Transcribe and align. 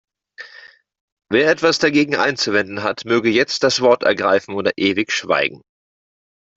Wer 1.29 1.51
etwas 1.51 1.77
dagegen 1.77 2.15
einzuwenden 2.15 2.81
hat, 2.81 3.05
möge 3.05 3.29
jetzt 3.29 3.61
das 3.61 3.81
Wort 3.81 4.01
ergreifen 4.01 4.55
oder 4.55 4.71
ewig 4.77 5.11
schweigen. 5.11 5.61